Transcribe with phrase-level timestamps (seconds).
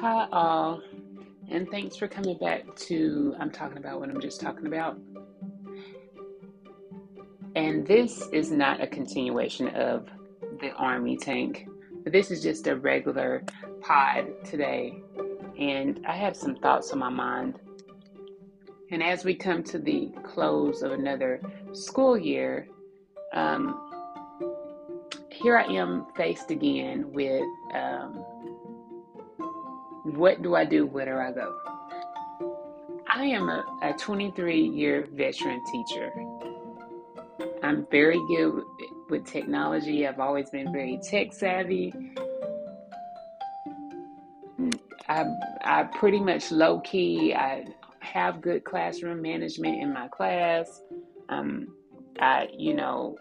[0.00, 0.80] Hi, all,
[1.50, 4.96] and thanks for coming back to I'm talking about what I'm just talking about.
[7.56, 10.08] And this is not a continuation of
[10.60, 11.66] the Army tank,
[12.04, 13.42] but this is just a regular
[13.80, 15.02] pod today.
[15.58, 17.58] And I have some thoughts on my mind.
[18.92, 21.40] And as we come to the close of another
[21.72, 22.68] school year,
[23.32, 23.90] um,
[25.28, 27.42] here I am faced again with
[27.74, 28.24] um,
[30.18, 30.86] what do I do?
[30.86, 31.56] Where do I go?
[33.08, 36.10] I am a, a 23 year veteran teacher.
[37.62, 38.62] I'm very good
[39.08, 40.06] with technology.
[40.06, 41.94] I've always been very tech savvy.
[45.08, 45.24] I,
[45.62, 47.34] I pretty much low key.
[47.34, 47.64] I
[48.00, 50.82] have good classroom management in my class.
[51.28, 51.68] Um,
[52.20, 53.16] I, you know,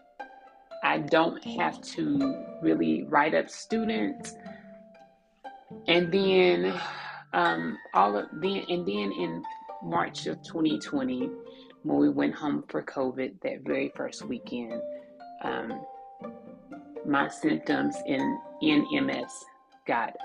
[0.83, 4.33] I don't have to really write up students.
[5.87, 6.79] And then
[7.33, 9.43] um, all of then and then in
[9.83, 11.29] March of 2020,
[11.83, 14.81] when we went home for COVID that very first weekend,
[15.43, 15.85] um,
[17.05, 19.45] my symptoms in in MS
[19.85, 20.15] got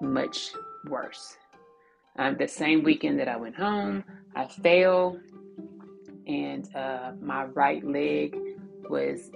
[0.00, 0.52] much
[0.86, 1.36] worse.
[2.16, 5.18] Um, the same weekend that I went home, I fell,
[6.26, 8.36] and uh, my right leg
[8.88, 9.30] was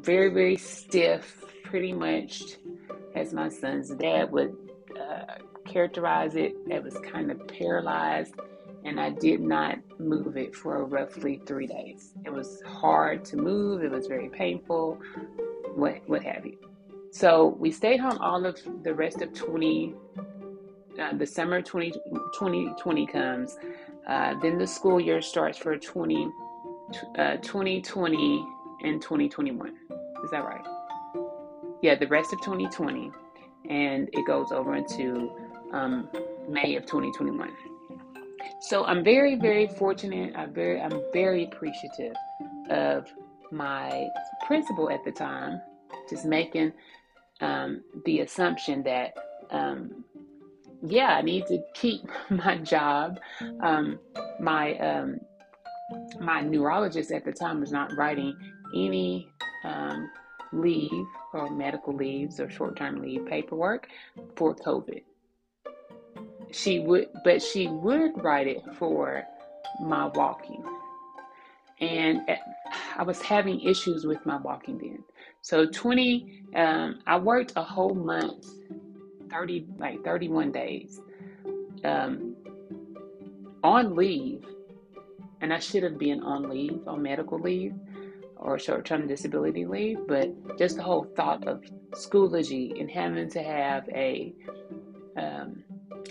[0.00, 2.56] very, very stiff, pretty much
[3.18, 4.56] as my son's dad would
[4.98, 6.56] uh, characterize it.
[6.68, 8.34] It was kind of paralyzed,
[8.84, 12.14] and I did not move it for roughly three days.
[12.24, 15.00] It was hard to move, it was very painful,
[15.74, 16.56] what, what have you.
[17.10, 19.94] So we stayed home all of the rest of 20,
[21.00, 23.56] uh, the summer 20, 2020 comes.
[24.06, 26.30] Uh, then the school year starts for 20,
[27.18, 28.46] uh, 2020
[28.84, 29.68] and 2021.
[30.24, 30.77] Is that right?
[31.82, 33.10] Yeah, the rest of 2020,
[33.68, 35.30] and it goes over into
[35.72, 36.08] um,
[36.48, 37.50] May of 2021.
[38.60, 40.34] So I'm very, very fortunate.
[40.36, 42.14] I'm very, I'm very appreciative
[42.70, 43.06] of
[43.52, 44.08] my
[44.46, 45.60] principal at the time,
[46.10, 46.72] just making
[47.40, 49.14] um, the assumption that,
[49.50, 50.04] um,
[50.82, 53.20] yeah, I need to keep my job.
[53.60, 54.00] Um,
[54.40, 55.20] my um,
[56.20, 58.36] my neurologist at the time was not writing
[58.74, 59.28] any
[59.64, 60.10] um,
[60.52, 63.88] leave or medical leaves or short term leave paperwork
[64.36, 65.02] for COVID.
[66.50, 69.24] She would, but she would write it for
[69.80, 70.62] my walking.
[71.80, 72.22] And
[72.96, 75.04] I was having issues with my walking then.
[75.42, 78.46] So 20, um, I worked a whole month,
[79.30, 81.00] 30, like 31 days
[81.84, 82.34] um,
[83.62, 84.44] on leave.
[85.40, 87.74] And I should have been on leave, on medical leave
[88.38, 91.62] or short term disability leave, but just the whole thought of
[91.92, 94.32] Schoology and having to have a
[95.16, 95.64] um,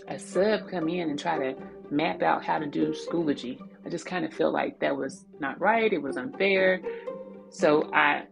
[0.07, 1.55] a sub come in and try to
[1.89, 3.59] map out how to do Schoology.
[3.85, 5.91] I just kind of felt like that was not right.
[5.91, 6.81] It was unfair.
[7.49, 8.23] So I,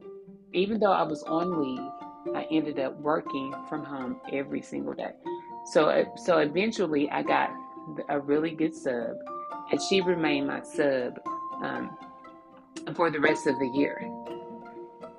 [0.53, 5.13] even though I was on leave, I ended up working from home every single day.
[5.71, 7.51] So so eventually I got
[8.09, 9.15] a really good sub,
[9.71, 11.19] and she remained my sub
[11.63, 11.97] um,
[12.95, 14.01] for the rest of the year.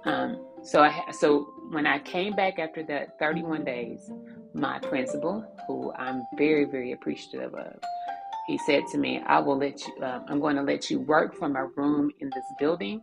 [0.05, 4.11] Um, so I so when I came back after that 31 days,
[4.55, 7.81] my principal, who I'm very very appreciative of,
[8.47, 9.95] he said to me, "I will let you.
[10.03, 13.03] Um, I'm going to let you work from a room in this building,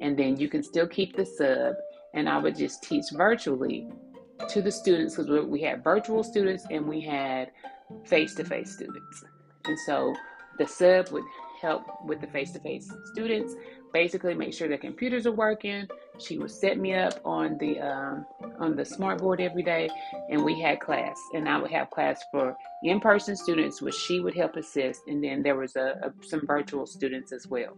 [0.00, 1.74] and then you can still keep the sub,
[2.14, 3.88] and I would just teach virtually
[4.48, 7.50] to the students because we had virtual students and we had
[8.04, 9.24] face-to-face students,
[9.64, 10.14] and so
[10.58, 11.24] the sub would
[11.60, 13.54] help with the face-to-face students
[13.92, 15.88] basically make sure the computers are working.
[16.18, 18.26] She would set me up on the um,
[18.58, 19.88] on the smartboard every day,
[20.30, 21.18] and we had class.
[21.34, 25.42] And I would have class for in-person students, which she would help assist, and then
[25.42, 27.76] there was a, a some virtual students as well.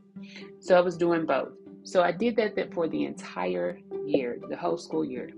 [0.61, 1.53] So I was doing both.
[1.83, 5.31] So I did that, that for the entire year, the whole school year.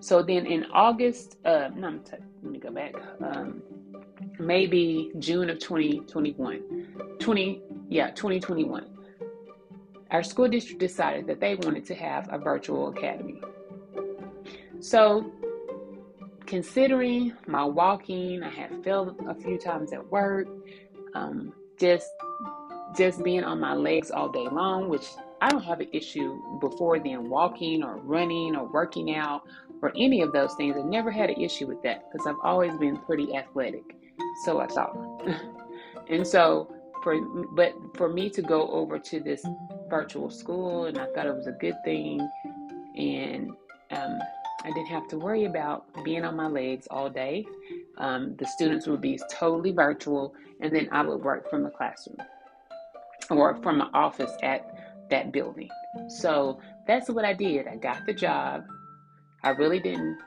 [0.00, 2.94] So then in August, uh, no, t- let me go back.
[3.22, 3.62] Um,
[4.38, 8.93] maybe June of 2021, 20 yeah 2021
[10.14, 13.40] our school district decided that they wanted to have a virtual academy.
[14.78, 15.32] So,
[16.46, 20.46] considering my walking, I had failed a few times at work,
[21.14, 22.06] um, just
[22.96, 25.08] just being on my legs all day long, which
[25.42, 29.42] I don't have an issue before then walking or running or working out
[29.82, 30.76] or any of those things.
[30.78, 33.96] I've never had an issue with that because I've always been pretty athletic.
[34.44, 34.96] So I thought.
[36.08, 36.72] and so
[37.04, 37.20] for
[37.54, 39.46] but for me to go over to this
[39.88, 42.26] virtual school and I thought it was a good thing
[42.96, 43.50] and
[43.90, 44.18] um,
[44.64, 47.46] I didn't have to worry about being on my legs all day.
[47.98, 52.16] Um, the students would be totally virtual, and then I would work from the classroom
[53.30, 55.68] or from an office at that building.
[56.08, 57.68] So that's what I did.
[57.68, 58.64] I got the job.
[59.42, 60.18] I really didn't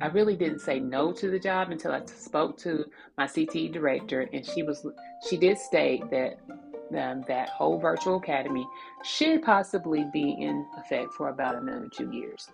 [0.00, 2.84] I really didn't say no to the job until I spoke to
[3.16, 4.84] my CTE director, and she was
[5.28, 6.40] she did state that
[6.98, 8.66] um, that whole virtual academy
[9.04, 12.48] should possibly be in effect for about another two years.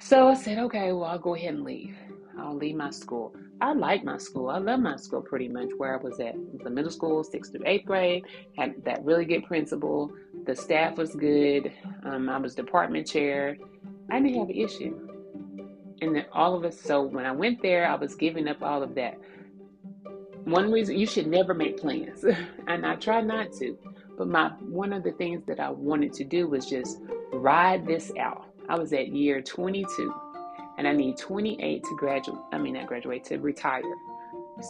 [0.00, 1.96] So I said, okay, well I'll go ahead and leave.
[2.36, 3.32] I'll leave my school.
[3.60, 4.50] I like my school.
[4.50, 6.34] I love my school pretty much where I was at.
[6.64, 8.24] The middle school, sixth through eighth grade,
[8.58, 10.12] had that really good principal.
[10.46, 11.72] The staff was good.
[12.02, 13.56] Um, I was department chair.
[14.10, 15.03] I didn't have an issue
[16.00, 18.82] and then all of us so when i went there i was giving up all
[18.82, 19.18] of that.
[20.44, 22.24] One reason you should never make plans.
[22.66, 23.78] And i try not to
[24.16, 26.98] but my one of the things that i wanted to do was just
[27.32, 28.46] ride this out.
[28.68, 30.14] I was at year 22
[30.78, 33.82] and i need 28 to graduate i mean not graduate to retire.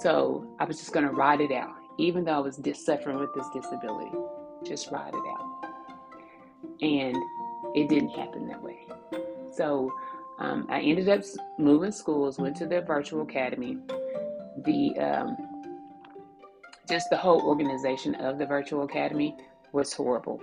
[0.02, 3.32] So i was just going to ride it out even though i was suffering with
[3.34, 4.10] this disability.
[4.64, 5.70] Just ride it out.
[6.80, 7.16] And
[7.74, 8.86] it didn't happen that way.
[9.52, 9.92] So
[10.38, 11.22] um, I ended up
[11.58, 13.78] moving schools, went to the virtual academy.
[14.64, 15.36] The um,
[16.88, 19.36] just the whole organization of the virtual academy
[19.72, 20.42] was horrible.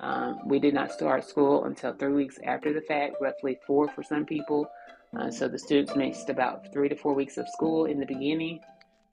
[0.00, 4.02] Um, we did not start school until three weeks after the fact, roughly four for
[4.02, 4.70] some people.
[5.18, 8.60] Uh, so the students missed about three to four weeks of school in the beginning.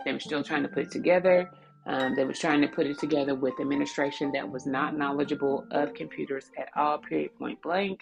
[0.04, 1.50] They were still trying to put it together.
[1.88, 5.94] Um, they were trying to put it together with administration that was not knowledgeable of
[5.94, 8.02] computers at all, period, point blank.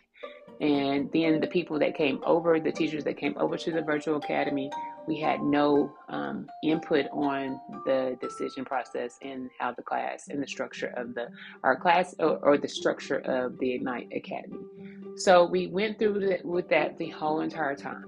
[0.63, 4.15] And then the people that came over, the teachers that came over to the virtual
[4.15, 4.71] academy,
[5.06, 10.48] we had no um, input on the decision process and how the class and the
[10.48, 11.27] structure of the
[11.65, 14.63] our class or, or the structure of the Ignite Academy.
[15.18, 18.06] So we went through the, with that the whole entire time.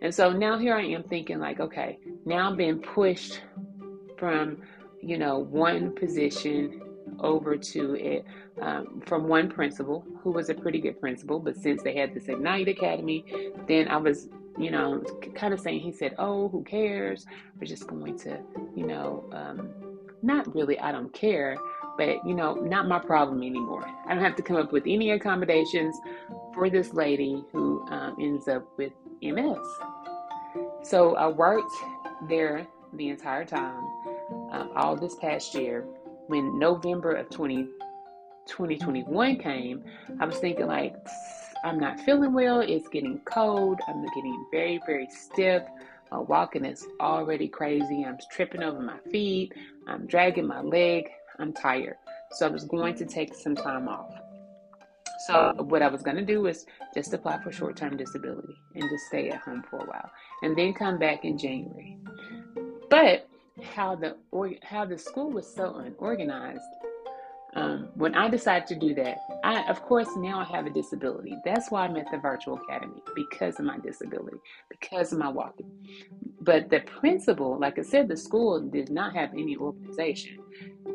[0.00, 3.42] And so now here I am thinking like, okay, now I'm being pushed
[4.16, 4.62] from
[5.02, 6.80] you know one position
[7.20, 8.24] over to it
[8.60, 12.28] um, from one principal who was a pretty good principal, but since they had this
[12.28, 13.24] Ignite Academy,
[13.66, 14.28] then I was,
[14.58, 15.02] you know,
[15.34, 17.26] kind of saying, he said, Oh, who cares?
[17.58, 18.38] We're just going to,
[18.74, 19.70] you know, um,
[20.22, 21.56] not really, I don't care,
[21.96, 23.84] but, you know, not my problem anymore.
[24.06, 25.96] I don't have to come up with any accommodations
[26.54, 28.92] for this lady who um, ends up with
[29.22, 29.58] MS.
[30.82, 31.72] So I worked
[32.28, 33.82] there the entire time,
[34.50, 35.84] um, all this past year
[36.32, 37.64] when November of 20,
[38.46, 39.84] 2021 came,
[40.18, 40.96] I was thinking like,
[41.62, 42.60] I'm not feeling well.
[42.60, 43.78] It's getting cold.
[43.86, 45.62] I'm getting very, very stiff.
[46.10, 48.06] My walking is already crazy.
[48.08, 49.52] I'm tripping over my feet.
[49.86, 51.04] I'm dragging my leg.
[51.38, 51.96] I'm tired.
[52.30, 54.10] So I was going to take some time off.
[55.26, 56.64] So what I was going to do was
[56.94, 60.10] just apply for short-term disability and just stay at home for a while,
[60.42, 61.98] and then come back in January.
[62.88, 63.28] But
[63.60, 64.16] how the
[64.62, 66.62] how the school was so unorganized.
[67.54, 71.36] Um, when I decided to do that, I of course now I have a disability.
[71.44, 74.38] That's why I'm at the virtual academy because of my disability,
[74.70, 75.70] because of my walking.
[76.40, 80.38] But the principal, like I said, the school did not have any organization.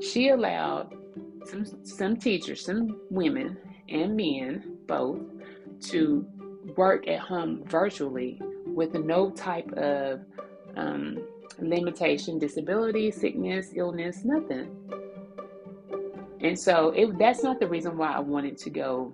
[0.01, 0.95] She allowed
[1.45, 3.57] some some teachers, some women
[3.87, 5.21] and men both,
[5.89, 6.25] to
[6.75, 10.21] work at home virtually with no type of
[10.75, 11.19] um,
[11.59, 14.75] limitation, disability, sickness, illness, nothing.
[16.41, 19.13] And so it, that's not the reason why I wanted to go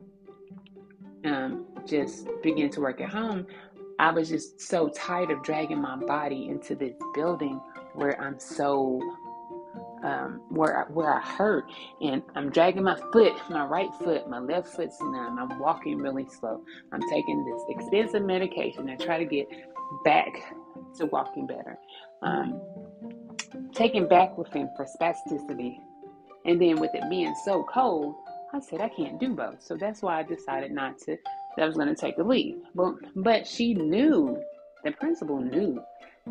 [1.26, 3.48] um, just begin to work at home.
[4.00, 7.62] I was just so tired of dragging my body into this building
[7.94, 9.00] where I'm so
[10.04, 11.64] um, where I, where I hurt,
[12.02, 15.40] and I'm dragging my foot, my right foot, my left foot's numb.
[15.40, 16.62] I'm walking really slow.
[16.92, 19.48] I'm taking this expensive medication to try to get
[20.04, 20.54] back
[20.98, 21.78] to walking better
[22.24, 22.62] um,
[23.76, 25.78] baclofen for spasticity.
[26.46, 28.16] And then with it being so cold,
[28.54, 29.62] I said I can't do both.
[29.62, 31.18] So that's why I decided not to,
[31.56, 32.58] that I was going to take a leave.
[32.76, 34.42] But, but she knew,
[34.84, 35.82] the principal knew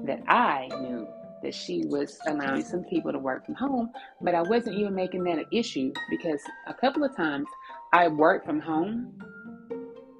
[0.04, 1.06] that I knew
[1.42, 3.90] that she was allowing some people to work from home,
[4.20, 7.48] but I wasn't even making that an issue because a couple of times
[7.92, 9.20] I worked from home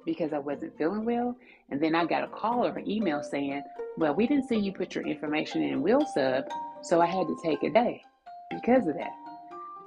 [0.05, 1.35] because I wasn't feeling well.
[1.69, 3.63] And then I got a call or an email saying,
[3.97, 6.45] Well, we didn't see you put your information in Will Sub,
[6.81, 8.01] so I had to take a day
[8.49, 9.11] because of that.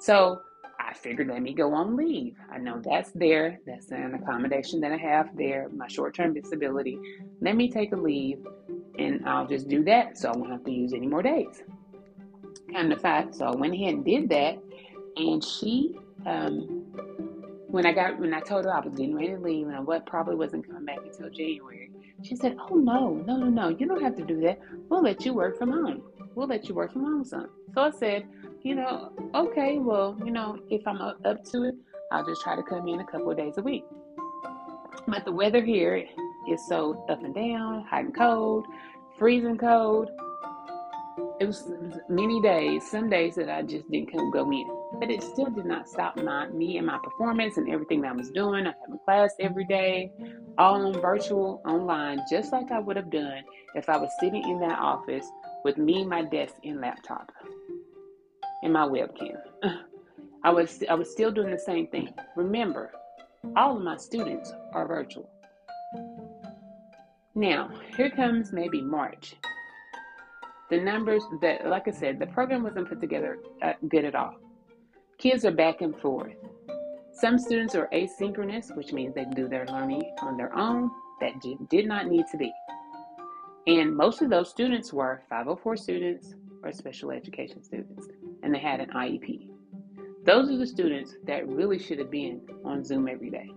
[0.01, 0.41] So
[0.79, 2.37] I figured let me go on leave.
[2.51, 3.59] I know that's there.
[3.67, 6.99] That's an accommodation that I have there, my short term disability.
[7.41, 8.47] Let me take a leave
[8.99, 11.63] and I'll just do that so I won't have to use any more days.
[12.73, 14.59] Kind of fact, so I went ahead and did that.
[15.17, 15.97] And she
[16.27, 16.87] um,
[17.77, 19.81] when I got when I told her I was getting ready to leave and I
[19.81, 21.91] what probably wasn't coming back until January,
[22.23, 23.69] She said, Oh, no, no, no, no.
[23.69, 24.59] You don't have to do that.
[24.89, 26.03] We'll let you work from home.
[26.35, 27.51] We'll let you work from home some.
[27.75, 28.27] So I said,
[28.63, 31.75] You know, okay, well, you know, if I'm up to it,
[32.11, 33.85] I'll just try to come in a couple of days a week.
[35.07, 36.03] But the weather here
[36.49, 38.65] is so up and down, hot and cold,
[39.19, 40.09] freezing cold.
[41.41, 41.71] It was
[42.09, 44.67] many days, some days that I just didn't come go in.
[44.99, 48.17] But it still did not stop my me and my performance and everything that I
[48.17, 48.67] was doing.
[48.67, 50.11] I a class every day,
[50.59, 53.43] all on virtual, online, just like I would have done
[53.75, 55.27] if I was sitting in that office
[55.65, 57.31] with me, my desk, and laptop,
[58.63, 59.37] and my webcam.
[60.45, 62.15] I was I was still doing the same thing.
[62.37, 62.93] Remember,
[63.57, 65.29] all of my students are virtual.
[67.35, 69.37] Now, here comes maybe March.
[70.71, 74.35] The numbers that, like I said, the program wasn't put together uh, good at all.
[75.19, 76.35] Kids are back and forth.
[77.13, 80.91] Some students are asynchronous, which means they do their learning on their own.
[81.21, 81.33] That
[81.71, 82.53] did not need to be.
[83.67, 88.09] And most of those students were 504 students or special education students,
[88.43, 89.49] and they had an IEP.
[90.27, 93.51] Those are the students that really should have been on Zoom every day.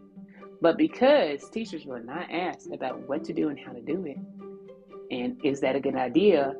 [0.62, 4.18] But because teachers were not asked about what to do and how to do it,
[5.12, 6.56] and is that a good idea,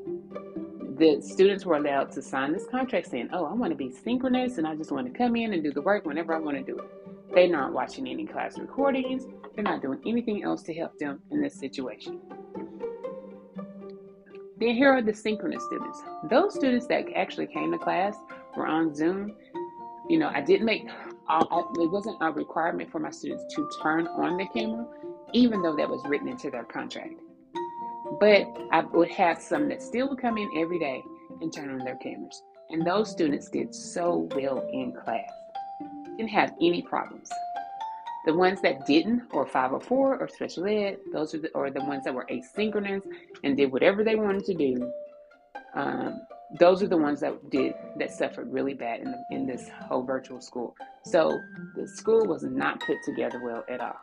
[1.00, 4.58] the students were allowed to sign this contract saying, Oh, I want to be synchronous
[4.58, 6.64] and I just want to come in and do the work whenever I want to
[6.64, 6.86] do it.
[7.34, 9.26] They're not watching any class recordings,
[9.56, 12.20] they're not doing anything else to help them in this situation.
[14.60, 16.04] Then here are the synchronous students.
[16.30, 18.18] Those students that actually came to class
[18.58, 19.36] were on Zoom
[20.10, 20.88] you know, I didn't make,
[21.30, 24.88] I, it wasn't a requirement for my students to turn on the camera,
[25.34, 27.14] even though that was written into their contract.
[28.20, 31.02] But I would have some that still would come in every day
[31.42, 32.42] and turn on their cameras.
[32.70, 35.32] And those students did so well in class,
[36.18, 37.30] didn't have any problems.
[38.26, 42.04] The ones that didn't, or 504 or special ed, those are the, or the ones
[42.04, 43.02] that were asynchronous
[43.44, 44.92] and did whatever they wanted to do.
[45.74, 46.22] Um,
[46.60, 50.04] those are the ones that did that suffered really bad in, the, in this whole
[50.04, 50.76] virtual school.
[51.06, 51.40] So
[51.76, 54.00] the school was not put together well at all.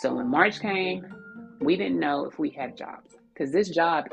[0.00, 1.06] So when March came,
[1.60, 4.06] we didn't know if we had jobs because this job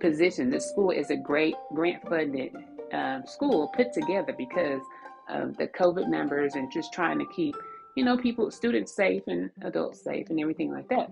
[0.00, 2.52] position, this school is a great grant funded
[2.92, 4.82] um, school put together because
[5.28, 7.54] of the COVID numbers and just trying to keep,
[7.96, 11.10] you know, people, students safe and adults safe and everything like that.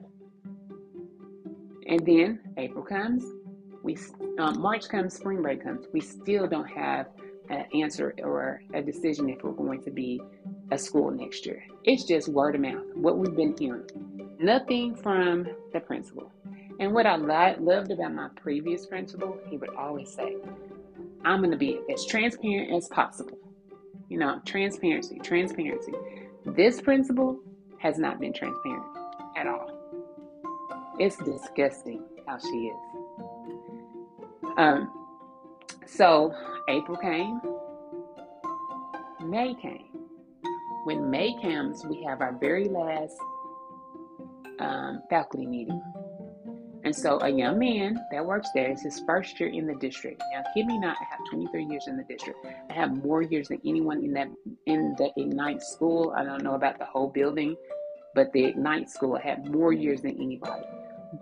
[1.86, 3.24] And then April comes,
[3.82, 3.98] we
[4.38, 7.08] um, March comes, spring break comes, we still don't have
[7.50, 10.20] an answer or a decision if we're going to be
[10.70, 11.62] a school next year.
[11.84, 14.23] It's just word of mouth, what we've been hearing.
[14.38, 16.32] Nothing from the principal.
[16.80, 20.36] And what I loved about my previous principal, he would always say,
[21.24, 23.38] I'm going to be as transparent as possible.
[24.08, 25.92] You know, transparency, transparency.
[26.44, 27.38] This principal
[27.78, 28.84] has not been transparent
[29.36, 29.70] at all.
[30.98, 32.76] It's disgusting how she is.
[34.56, 34.90] Um,
[35.86, 36.34] so
[36.68, 37.40] April came,
[39.24, 39.86] May came.
[40.84, 43.16] When May comes, we have our very last
[44.60, 45.82] um, faculty meeting.
[46.84, 50.22] And so a young man that works there is his first year in the district.
[50.32, 52.38] Now, kid me not, I have 23 years in the district.
[52.68, 54.28] I have more years than anyone in that
[54.66, 56.12] in the Ignite school.
[56.14, 57.56] I don't know about the whole building,
[58.14, 60.66] but the Ignite school, I have more years than anybody.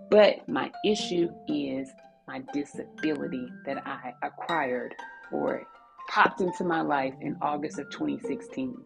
[0.09, 1.89] But my issue is
[2.27, 4.93] my disability that I acquired
[5.31, 5.65] or
[6.09, 8.77] popped into my life in August of 2016.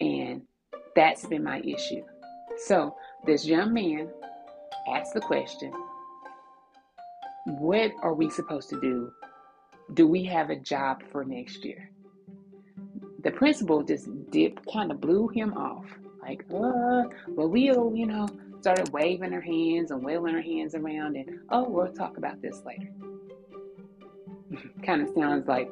[0.00, 0.42] And
[0.96, 2.02] that's been my issue.
[2.56, 4.08] So this young man
[4.88, 5.72] asked the question
[7.46, 9.12] What are we supposed to do?
[9.94, 11.90] Do we have a job for next year?
[13.22, 15.86] The principal just did kind of blew him off.
[16.22, 18.28] Like, uh, well, we'll, you know,
[18.62, 22.62] started waving her hands and wailing her hands around and oh we'll talk about this
[22.64, 22.88] later
[24.86, 25.68] kind of sounds like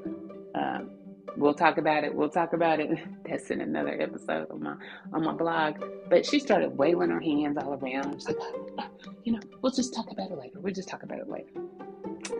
[0.57, 0.91] um,
[1.37, 2.15] we'll talk about it.
[2.15, 2.91] We'll talk about it.
[3.29, 4.75] That's in another episode on my
[5.13, 5.83] on my blog.
[6.09, 8.15] But she started wailing her hands all around.
[8.15, 8.91] She's like
[9.25, 10.61] you know we'll just talk about it later.
[10.61, 11.51] We'll just talk about it later.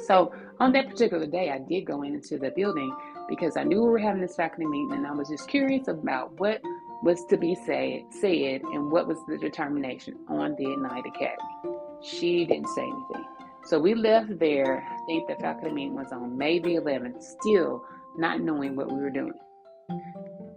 [0.07, 2.95] So on that particular day i did go into the building
[3.29, 6.39] because i knew we were having this faculty meeting and i was just curious about
[6.39, 6.61] what
[7.03, 11.79] was to be said, said and what was the determination on the Ignite Academy.
[12.03, 13.25] She didn't say anything.
[13.65, 14.87] So we left there.
[14.91, 17.85] I think the faculty meeting was on May the 11th, still
[18.17, 19.33] not knowing what we were doing.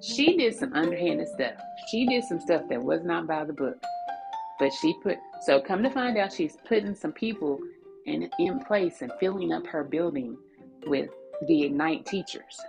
[0.01, 1.53] She did some underhanded stuff.
[1.89, 3.81] She did some stuff that was not by the book.
[4.59, 7.59] But she put, so come to find out, she's putting some people
[8.05, 10.37] in, in place and filling up her building
[10.85, 11.09] with
[11.47, 12.59] the Ignite teachers.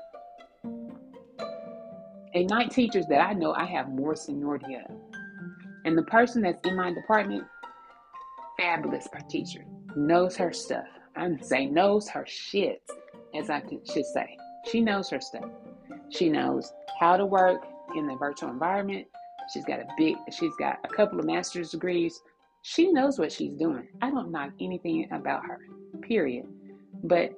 [2.32, 4.96] Ignite teachers that I know I have more seniority of.
[5.84, 7.44] And the person that's in my department,
[8.58, 9.64] fabulous teacher,
[9.96, 10.86] knows her stuff.
[11.16, 12.82] I'm saying knows her shit,
[13.34, 13.62] as I
[13.92, 14.36] should say.
[14.70, 15.50] She knows her stuff.
[16.10, 17.66] She knows how to work
[17.96, 19.06] in the virtual environment.
[19.52, 22.20] She's got a big, she's got a couple of master's degrees.
[22.62, 23.88] She knows what she's doing.
[24.00, 25.58] I don't knock anything about her,
[26.02, 26.46] period.
[27.02, 27.34] But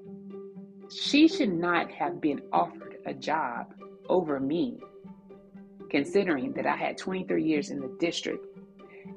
[0.90, 3.74] she should not have been offered a job
[4.08, 4.78] over me,
[5.90, 8.46] considering that I had 23 years in the district.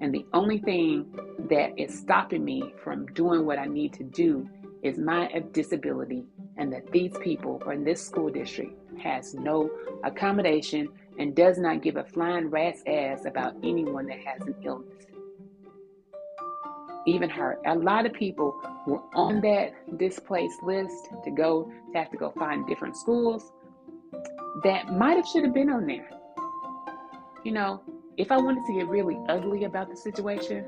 [0.01, 1.05] And the only thing
[1.49, 4.49] that is stopping me from doing what I need to do
[4.81, 6.23] is my disability,
[6.59, 9.71] and that these people in this school district has no
[10.03, 15.05] accommodation and does not give a flying rat's ass about anyone that has an illness.
[17.07, 17.57] Even her.
[17.65, 18.53] A lot of people
[18.85, 23.51] were on that displaced list to go to have to go find different schools
[24.63, 26.09] that might have should have been on there.
[27.43, 27.81] You know,
[28.17, 30.65] if I wanted to get really ugly about the situation,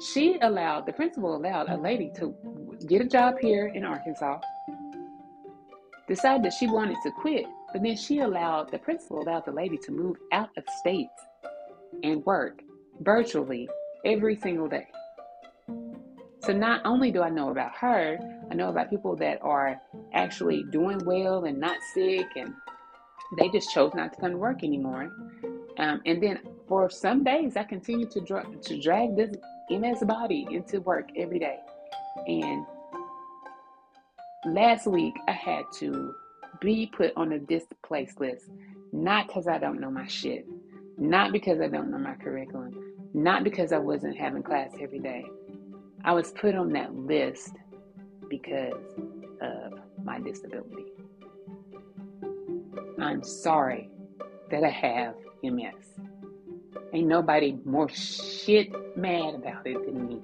[0.00, 2.34] she allowed the principal allowed a lady to
[2.88, 4.40] get a job here in Arkansas,
[6.08, 9.78] decided that she wanted to quit, but then she allowed the principal allowed the lady
[9.78, 11.08] to move out of state
[12.02, 12.62] and work
[13.00, 13.68] virtually
[14.04, 14.86] every single day.
[16.40, 18.18] So not only do I know about her,
[18.50, 19.80] I know about people that are
[20.12, 22.52] actually doing well and not sick, and
[23.38, 25.10] they just chose not to come to work anymore.
[25.78, 29.34] Um, and then for some days, I continued to, dra- to drag this
[29.70, 31.58] MS body into work every day.
[32.26, 32.64] And
[34.46, 36.14] last week, I had to
[36.60, 38.50] be put on a displaced list,
[38.92, 40.46] not because I don't know my shit,
[40.98, 42.72] not because I don't know my curriculum,
[43.12, 45.24] not because I wasn't having class every day.
[46.04, 47.52] I was put on that list
[48.28, 48.84] because
[49.40, 50.92] of my disability.
[53.00, 53.90] I'm sorry
[54.50, 55.74] that I have MS.
[56.94, 60.20] Ain't nobody more shit mad about it than me.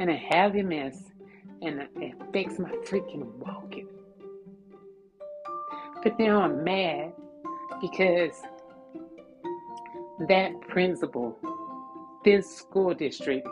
[0.00, 1.12] And I have MS
[1.62, 3.86] and it affects my freaking walking.
[6.02, 7.12] But now I'm mad
[7.80, 8.32] because
[10.28, 11.38] that principal,
[12.24, 13.46] this school district,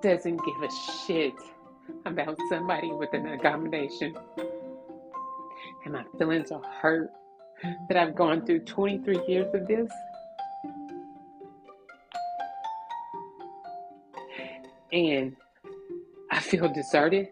[0.00, 0.72] doesn't give a
[1.06, 1.34] shit
[2.06, 4.16] about somebody with an accommodation.
[5.84, 7.10] And my feelings are hurt
[7.62, 9.90] that I've gone through 23 years of this.
[14.92, 15.36] And
[16.30, 17.28] I feel deserted.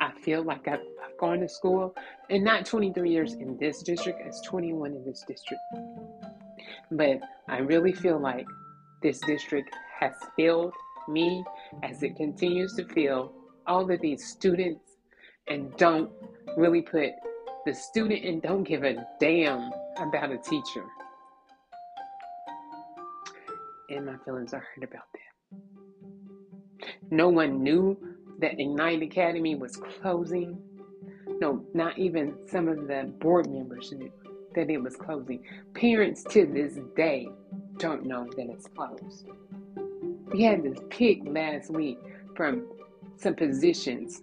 [0.00, 1.94] I feel like I've, I've gone to school,
[2.28, 5.62] and not 23 years in this district, it's 21 in this district.
[6.90, 8.46] But I really feel like
[9.02, 10.72] this district has failed
[11.08, 11.44] me
[11.82, 13.32] as it continues to fail
[13.66, 14.96] all of these students
[15.48, 16.10] and don't
[16.56, 17.10] really put
[17.64, 20.84] the student and don't give a damn about a teacher.
[23.88, 25.58] And my feelings are hurt about that.
[27.10, 27.96] No one knew
[28.40, 30.58] that Ignite Academy was closing.
[31.40, 34.12] No, not even some of the board members knew
[34.54, 35.42] that it was closing.
[35.74, 37.28] Parents to this day
[37.78, 39.28] don't know that it's closed.
[40.32, 41.98] We had this pick last week
[42.36, 42.66] from
[43.16, 44.22] some positions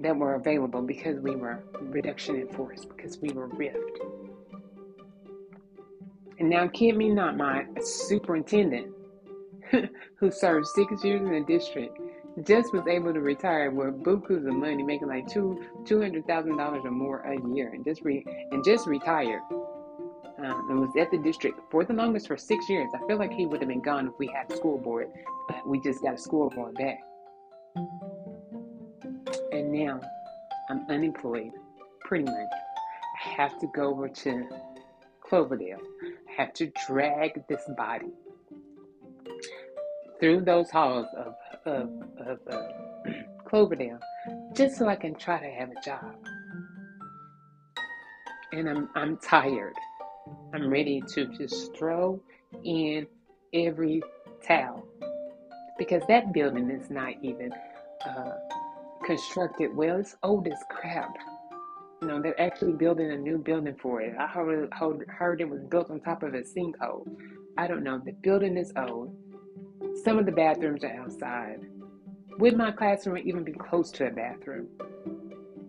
[0.00, 4.00] that were available because we were reduction in force, because we were RIFT.
[6.38, 8.92] And now, kid me not, my superintendent,
[10.16, 11.98] who served six years in the district,
[12.42, 16.56] just was able to retire with bukus of money, making like two two hundred thousand
[16.56, 19.42] dollars or more a year, and just re and just retired.
[20.36, 22.90] Um, and was at the district for the longest for six years.
[22.92, 25.06] I feel like he would have been gone if we had school board,
[25.48, 26.98] but we just got a school board back
[29.74, 30.00] now
[30.70, 31.50] I'm unemployed,
[32.00, 32.34] pretty much.
[32.36, 34.48] I have to go over to
[35.20, 35.80] Cloverdale.
[36.28, 38.12] I have to drag this body
[40.20, 41.34] through those halls of,
[41.66, 42.62] of, of uh,
[43.44, 43.98] Cloverdale
[44.54, 46.14] just so I can try to have a job.
[48.52, 49.74] And I'm, I'm tired.
[50.54, 52.20] I'm ready to just throw
[52.62, 53.08] in
[53.52, 54.02] every
[54.46, 54.86] towel
[55.78, 57.52] because that building is not even
[58.06, 58.34] uh,
[59.04, 59.98] constructed well.
[59.98, 61.16] It's old as crap.
[62.02, 64.14] You know, they're actually building a new building for it.
[64.18, 64.70] I heard,
[65.08, 67.06] heard it was built on top of a sinkhole.
[67.56, 67.98] I don't know.
[67.98, 69.16] The building is old.
[70.04, 71.60] Some of the bathrooms are outside.
[72.38, 74.68] Would my classroom even be close to a bathroom?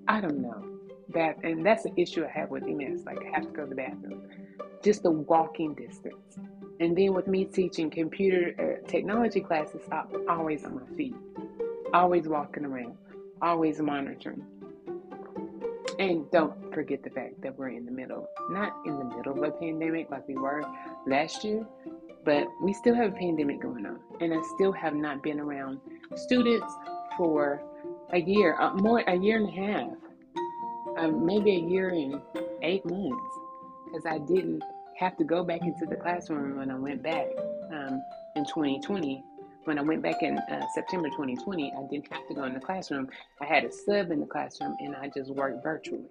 [0.08, 0.64] I don't know.
[1.14, 3.04] That and that's the issue I have with MS.
[3.06, 4.28] Like I have to go to the bathroom.
[4.84, 6.38] Just the walking distance.
[6.80, 11.16] And then with me teaching computer uh, technology classes, I'm always on my feet,
[11.94, 12.98] always walking around
[13.46, 14.44] always monitoring.
[16.00, 19.44] And don't forget the fact that we're in the middle, not in the middle of
[19.44, 20.64] a pandemic like we were
[21.08, 21.66] last year,
[22.26, 25.80] But we still have a pandemic going on, and I still have not been around
[26.16, 26.74] students
[27.18, 27.62] for
[28.12, 29.92] a year, uh, more a year and a half,
[30.98, 32.20] um, maybe a year and
[32.64, 33.34] eight months,
[33.86, 34.64] because I didn't
[34.98, 37.28] have to go back into the classroom when I went back
[37.72, 38.02] um,
[38.36, 39.24] in 2020.
[39.66, 42.60] When I went back in uh, September 2020, I didn't have to go in the
[42.60, 43.10] classroom.
[43.42, 46.06] I had a sub in the classroom, and I just worked virtually.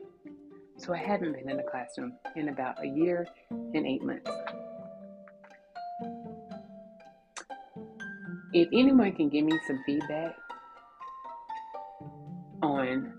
[0.77, 4.29] So I haven't been in the classroom in about a year and eight months.
[8.53, 10.35] If anyone can give me some feedback
[12.61, 13.12] on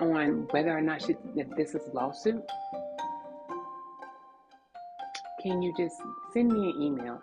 [0.00, 2.42] on whether or not she, if this is a lawsuit,
[5.40, 5.96] can you just
[6.32, 7.22] send me an email?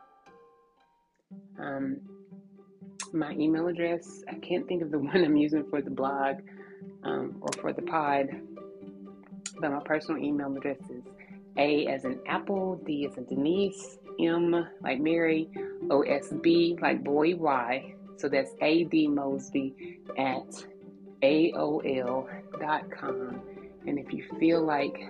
[1.59, 1.99] Um,
[3.13, 6.37] my email address, I can't think of the one I'm using for the blog
[7.03, 8.29] um, or for the pod,
[9.59, 11.03] but my personal email address is
[11.57, 15.49] A as in Apple, D as in Denise, M like Mary,
[15.89, 17.93] O S B like boy Y.
[18.17, 20.65] So that's A D Mosby at
[21.21, 22.31] AOL.com.
[23.87, 25.05] And if you feel like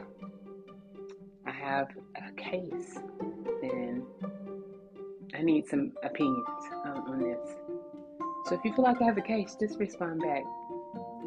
[1.65, 2.99] have a case,
[3.62, 4.06] then
[5.34, 6.45] I need some opinions
[6.86, 7.39] um, on this.
[8.45, 10.43] So if you feel like I have a case, just respond back.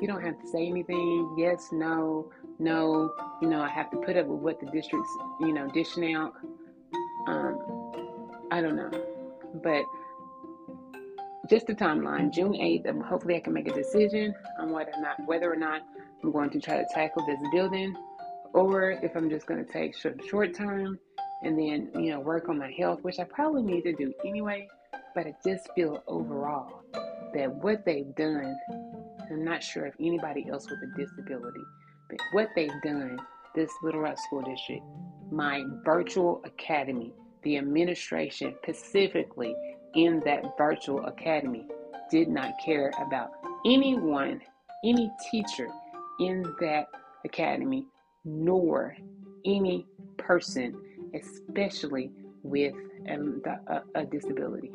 [0.01, 1.35] You don't have to say anything.
[1.37, 3.13] Yes, no, no.
[3.43, 6.35] You know, I have to put up with what the district's, you know, dishing out.
[7.27, 7.93] Um,
[8.53, 8.91] I don't know,
[9.63, 9.83] but
[11.51, 12.33] just the timeline.
[12.33, 15.57] June 8th, um, hopefully I can make a decision on whether or not whether or
[15.57, 15.83] not
[16.23, 17.95] I'm going to try to tackle this building
[18.59, 20.99] or if I'm just going to take short, short term
[21.45, 24.67] and then, you know, work on my health, which I probably need to do anyway.
[25.15, 26.83] But I just feel overall
[27.35, 28.57] that what they've done,
[29.31, 31.61] I'm not sure if anybody else with a disability,
[32.11, 33.21] but what they've done,
[33.55, 34.83] this Little Rock School District,
[35.31, 37.13] my virtual academy,
[37.45, 39.55] the administration specifically
[39.95, 41.65] in that virtual academy
[42.11, 43.31] did not care about
[43.65, 44.41] anyone,
[44.85, 45.69] any teacher
[46.19, 46.87] in that
[47.25, 47.87] academy,
[48.29, 48.97] nor
[49.45, 49.87] any
[50.17, 50.77] person,
[51.15, 52.11] especially
[52.43, 52.75] with
[53.11, 54.71] um, a, a, disability.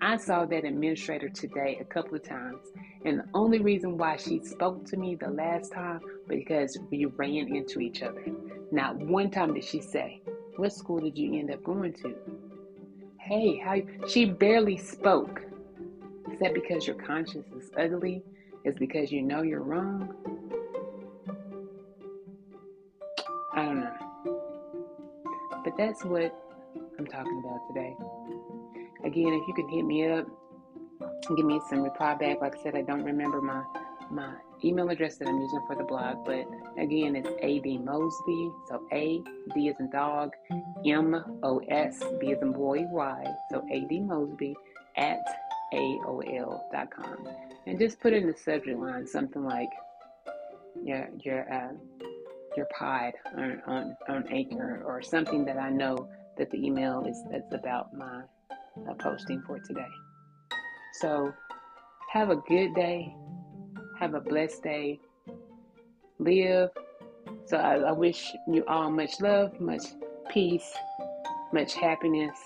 [0.00, 2.66] I saw that administrator today a couple of times,
[3.04, 7.54] and the only reason why she spoke to me the last time because we ran
[7.54, 8.24] into each other.
[8.72, 10.20] Not one time did she say,
[10.56, 12.14] "What school did you end up going to?"
[13.18, 15.42] Hey, how she barely spoke.
[16.32, 18.22] Is that because your conscience is ugly?
[18.64, 20.35] Is because you know you're wrong?
[25.76, 26.34] That's what
[26.98, 27.96] I'm talking about today.
[29.04, 30.26] Again, if you can hit me up,
[31.00, 32.40] and give me some reply back.
[32.40, 33.62] Like I said, I don't remember my
[34.10, 34.34] my
[34.64, 36.46] email address that I'm using for the blog, but
[36.78, 37.78] again, it's A.D.
[37.78, 38.50] Mosby.
[38.68, 39.20] So A,
[39.54, 40.30] D is in dog,
[40.86, 43.24] M O S, B is in boy, Y.
[43.50, 44.00] So A.D.
[44.00, 44.54] Mosby
[44.96, 45.18] at
[45.74, 47.28] AOL.com.
[47.66, 49.70] And just put in the subject line something like
[50.84, 51.72] your, your, uh,
[52.56, 57.22] your pod on, on, on Anchor or something that I know that the email is
[57.30, 58.22] that's about my
[58.88, 59.88] uh, posting for today.
[61.00, 61.32] So
[62.12, 63.14] have a good day
[63.98, 65.00] have a blessed day.
[66.18, 66.70] Live.
[67.46, 69.82] So I, I wish you all much love, much
[70.30, 70.72] peace,
[71.52, 72.36] much happiness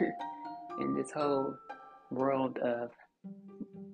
[0.80, 1.54] in this whole
[2.10, 2.90] world of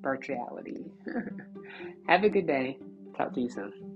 [0.01, 0.91] virtuality.
[2.09, 2.79] have a good day.
[3.17, 3.96] Talk to you soon.